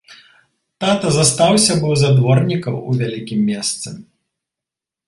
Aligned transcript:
Тата 0.83 1.11
застаўся 1.17 1.77
быў 1.83 1.93
за 2.01 2.09
дворніка 2.17 2.69
ў 2.87 3.05
вялікім 3.05 3.39
месце. 3.53 3.89